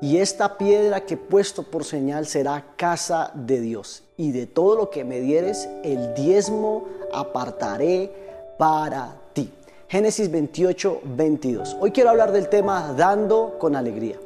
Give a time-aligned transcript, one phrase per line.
[0.00, 4.04] Y esta piedra que he puesto por señal será casa de Dios.
[4.16, 8.12] Y de todo lo que me dieres, el diezmo apartaré
[8.58, 9.52] para ti.
[9.88, 11.76] Génesis 28, 22.
[11.80, 14.16] Hoy quiero hablar del tema dando con alegría.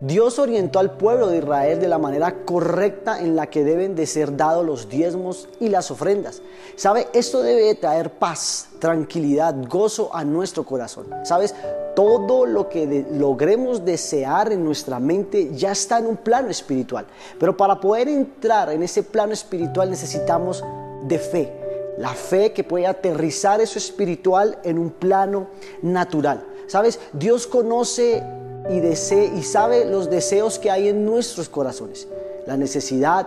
[0.00, 4.06] Dios orientó al pueblo de Israel de la manera correcta en la que deben de
[4.06, 6.42] ser dados los diezmos y las ofrendas.
[6.74, 7.08] ¿Sabe?
[7.14, 11.06] Esto debe traer paz, tranquilidad, gozo a nuestro corazón.
[11.24, 11.54] ¿Sabes?
[11.94, 17.06] Todo lo que logremos desear en nuestra mente ya está en un plano espiritual.
[17.40, 20.62] Pero para poder entrar en ese plano espiritual necesitamos
[21.04, 21.52] de fe.
[21.96, 25.46] La fe que puede aterrizar eso espiritual en un plano
[25.80, 26.44] natural.
[26.66, 27.00] ¿Sabes?
[27.14, 28.22] Dios conoce
[28.70, 32.08] y, desee, y sabe los deseos que hay en nuestros corazones,
[32.46, 33.26] la necesidad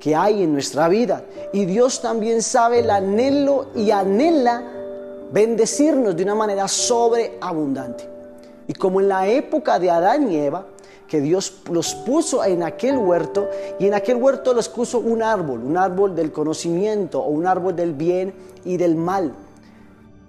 [0.00, 1.24] que hay en nuestra vida.
[1.52, 4.62] Y Dios también sabe el anhelo y anhela
[5.32, 8.08] bendecirnos de una manera sobreabundante.
[8.68, 10.66] Y como en la época de Adán y Eva,
[11.08, 13.48] que Dios los puso en aquel huerto
[13.78, 17.76] y en aquel huerto los puso un árbol, un árbol del conocimiento o un árbol
[17.76, 19.32] del bien y del mal.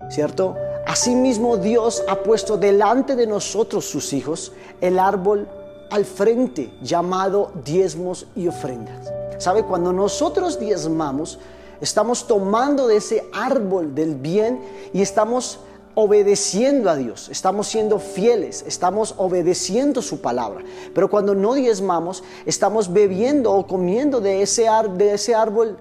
[0.10, 0.56] ¿Cierto?
[0.86, 5.48] Asimismo Dios ha puesto delante de nosotros, sus hijos, el árbol
[5.92, 9.12] al frente llamado diezmos y ofrendas.
[9.38, 9.64] ¿Sabe?
[9.64, 11.40] Cuando nosotros diezmamos,
[11.82, 14.62] estamos tomando de ese árbol del bien
[14.94, 15.60] y estamos
[16.00, 20.64] obedeciendo a Dios, estamos siendo fieles, estamos obedeciendo su palabra.
[20.94, 25.78] Pero cuando no diezmamos, estamos bebiendo o comiendo de ese, de ese árbol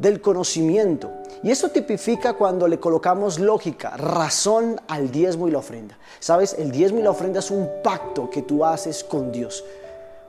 [0.00, 1.10] del conocimiento.
[1.42, 5.96] Y eso tipifica cuando le colocamos lógica, razón al diezmo y la ofrenda.
[6.18, 9.62] Sabes, el diezmo y la ofrenda es un pacto que tú haces con Dios.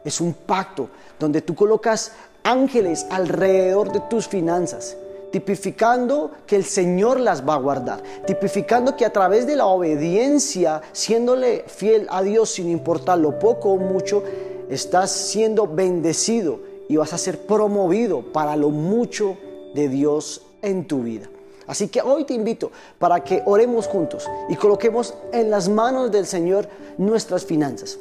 [0.03, 2.11] Es un pacto donde tú colocas
[2.43, 4.97] ángeles alrededor de tus finanzas,
[5.31, 10.81] tipificando que el Señor las va a guardar, tipificando que a través de la obediencia,
[10.91, 14.23] siéndole fiel a Dios sin importar lo poco o mucho,
[14.69, 16.59] estás siendo bendecido
[16.89, 19.37] y vas a ser promovido para lo mucho
[19.73, 21.27] de Dios en tu vida.
[21.67, 26.25] Así que hoy te invito para que oremos juntos y coloquemos en las manos del
[26.25, 26.67] Señor
[26.97, 27.97] nuestras finanzas.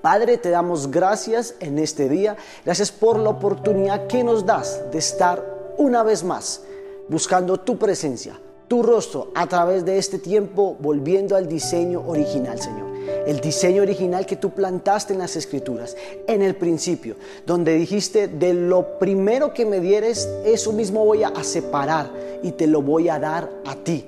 [0.00, 2.36] Padre, te damos gracias en este día.
[2.64, 6.62] Gracias por la oportunidad que nos das de estar una vez más
[7.08, 8.38] buscando tu presencia,
[8.68, 12.81] tu rostro a través de este tiempo, volviendo al diseño original, Señor
[13.26, 15.96] el diseño original que tú plantaste en las escrituras,
[16.26, 21.44] en el principio, donde dijiste, de lo primero que me dieres, eso mismo voy a
[21.44, 22.10] separar
[22.42, 24.04] y te lo voy a dar a ti.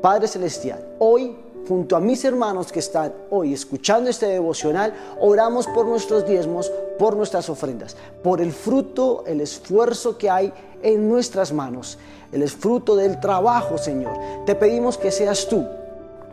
[0.00, 1.36] Padre Celestial, hoy
[1.68, 7.14] junto a mis hermanos que están hoy escuchando este devocional, oramos por nuestros diezmos, por
[7.14, 11.98] nuestras ofrendas, por el fruto, el esfuerzo que hay en nuestras manos,
[12.32, 14.16] el fruto del trabajo, Señor.
[14.46, 15.66] Te pedimos que seas tú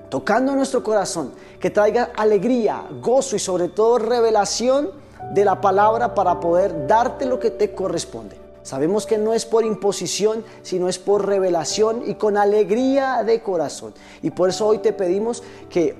[0.09, 4.91] tocando nuestro corazón, que traiga alegría, gozo y sobre todo revelación
[5.33, 8.37] de la palabra para poder darte lo que te corresponde.
[8.63, 13.93] Sabemos que no es por imposición, sino es por revelación y con alegría de corazón.
[14.23, 15.95] Y por eso hoy te pedimos que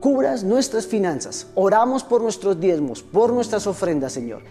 [0.00, 1.46] cubras nuestras finanzas.
[1.54, 4.42] Oramos por nuestros diezmos, por nuestras ofrendas, Señor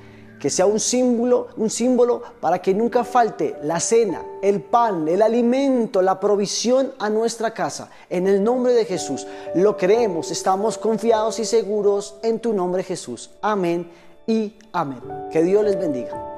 [0.41, 5.22] que sea un símbolo, un símbolo para que nunca falte la cena, el pan, el
[5.22, 7.91] alimento, la provisión a nuestra casa.
[8.09, 13.30] En el nombre de Jesús lo creemos, estamos confiados y seguros en tu nombre Jesús.
[13.40, 13.91] Amén
[14.25, 15.01] y amén.
[15.31, 16.31] Que Dios les bendiga.